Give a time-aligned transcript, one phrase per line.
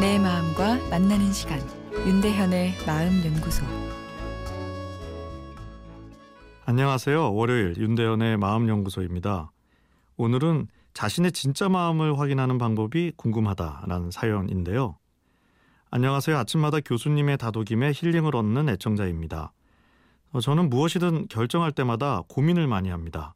[0.00, 1.60] 만나는 시간
[1.92, 3.62] 윤대현의 마음 연구소
[6.64, 7.34] 안녕하세요.
[7.34, 9.52] 월요일 윤대현의 마음 연구소입니다.
[10.16, 14.96] 오늘은 자신의 진짜 마음을 확인하는 방법이 궁금하다라는 사연인데요.
[15.90, 16.38] 안녕하세요.
[16.38, 19.52] 아침마다 교수님의 다독임에 힐링을 얻는 애청자입니다.
[20.32, 23.34] 어, 저는 무엇이든 결정할 때마다 고민을 많이 합니다.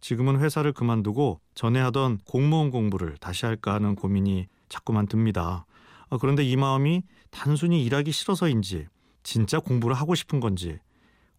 [0.00, 5.66] 지금은 회사를 그만두고 전에 하던 공무원 공부를 다시 할까 하는 고민이 자꾸만 듭니다.
[6.10, 8.86] 어, 그런데 이 마음이 단순히 일하기 싫어서인지
[9.22, 10.78] 진짜 공부를 하고 싶은 건지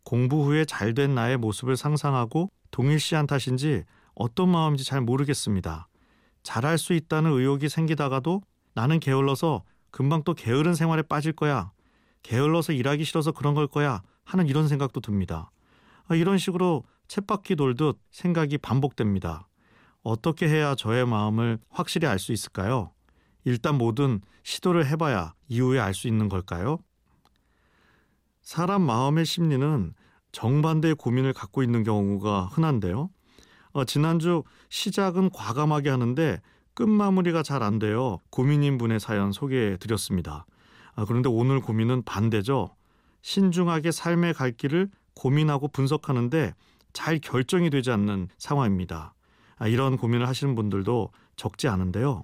[0.03, 3.83] 공부 후에 잘된 나의 모습을 상상하고 동일시한 탓인지
[4.15, 5.87] 어떤 마음인지 잘 모르겠습니다.
[6.43, 8.41] 잘할 수 있다는 의욕이 생기다가도
[8.73, 11.71] 나는 게을러서 금방 또 게으른 생활에 빠질 거야.
[12.23, 14.01] 게을러서 일하기 싫어서 그런 걸 거야.
[14.23, 15.51] 하는 이런 생각도 듭니다.
[16.07, 19.47] 아, 이런 식으로 쳇바퀴 돌듯 생각이 반복됩니다.
[20.03, 22.91] 어떻게 해야 저의 마음을 확실히 알 수 있을까요?
[23.43, 26.79] 일단 뭐든 시도를 해봐야 이후에 알 수 있는 걸까요?
[28.41, 29.93] 사람 마음의 심리는
[30.31, 33.09] 정반대의 고민을 갖고 있는 경우가 흔한데요.
[33.73, 36.41] 어, 지난주 시작은 과감하게 하는데
[36.73, 38.17] 끝 마무리가 잘 안 돼요.
[38.29, 40.45] 고민인 분의 사연 소개해 드렸습니다.
[40.95, 42.75] 아, 그런데 오늘 고민은 반대죠.
[43.21, 46.53] 신중하게 삶의 갈 길을 고민하고 분석하는데
[46.93, 49.13] 잘 결정이 되지 않는 상황입니다.
[49.57, 52.23] 아, 이런 고민을 하시는 분들도 적지 않은데요.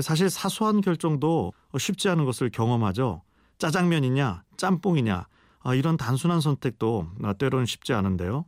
[0.00, 3.22] 사실 사소한 결정도 쉽지 않은 것을 경험하죠.
[3.58, 5.26] 짜장면이냐, 짬뽕이냐,
[5.60, 8.44] 아, 이런 단순한 선택도 때로는 쉽지 않은데요.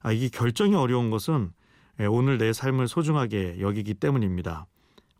[0.00, 1.52] 아, 이게 결정이 어려운 것은
[2.08, 4.66] 오늘 내 삶을 소중하게 여기기 때문입니다.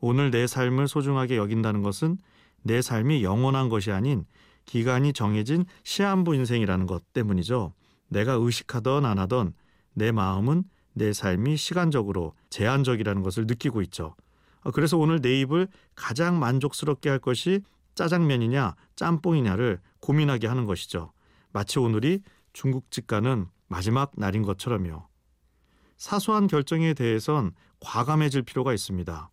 [0.00, 2.16] 오늘 내 삶을 소중하게 여긴다는 것은
[2.62, 4.24] 내 삶이 영원한 것이 아닌
[4.64, 7.74] 기간이 정해진 시한부 인생이라는 것 때문이죠.
[8.08, 9.52] 내가 의식하던 안 하던
[9.92, 10.64] 내 마음은
[10.94, 14.14] 내 삶이 시간적으로 제한적이라는 것을 느끼고 있죠.
[14.62, 17.62] 어, 그래서 오늘 내 입을 가장 만족스럽게 할 것이
[17.94, 21.12] 짜장면이냐 짬뽕이냐를 고민하게 하는 것이죠.
[21.52, 25.06] 마치 오늘이 중국집 가는 마지막 날인 것처럼요.
[25.96, 29.30] 사소한 결정에 대해선 과감해질 필요가 있습니다.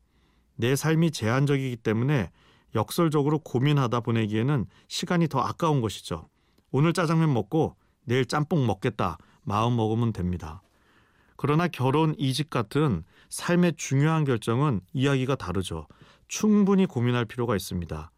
[0.55, 2.31] 내 삶이 제한적이기 때문에
[2.75, 6.29] 역설적으로 고민하다 보내기에는 시간이 더 아까운 것이죠.
[6.71, 10.61] 오늘 짜장면 먹고 내일 짬뽕 먹겠다 마음 먹으면 됩니다.
[11.37, 15.87] 그러나 결혼, 이직 같은 삶의 중요한 결정은 이야기가 다르죠.
[16.27, 18.11] 충분히 고민할 필요가 있습니다.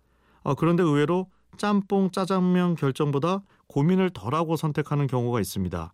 [0.43, 5.93] 아, 그런데 의외로 짬뽕, 짜장면 결정보다 고민을 덜하고 선택하는 경우가 있습니다.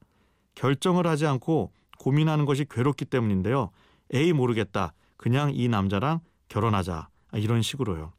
[0.53, 3.72] 결정을 하지 않고 고민하는 것이 괴롭기 때문인데요.
[4.13, 4.94] 에이 모르겠다.
[5.18, 7.09] 그냥 이 남자랑 결혼하자.
[7.31, 8.13] 아, 이런 식으로요.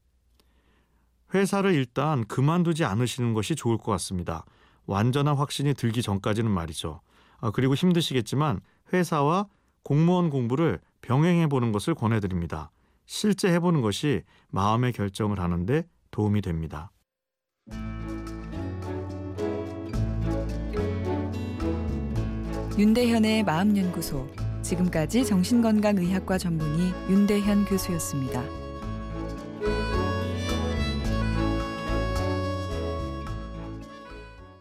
[1.33, 4.45] 회사를 일단 그만두지 않으시는 것이 좋을 것 같습니다.
[4.87, 7.01] 완전한 확신이 들기 전까지는 말이죠.
[7.39, 8.61] 아, 그리고 힘드시겠지만
[8.93, 9.47] 회사와
[9.83, 12.71] 공무원 공부를 병행해 보는 것을 권해드립니다.
[13.07, 16.91] 실제 해보는 것이 마음의 결정을 하는데 도움이 됩니다.
[22.79, 24.27] 윤대현의 마음연구소
[24.63, 28.66] 지금까지 정신건강의학과 전문의 윤대현 교수였습니다.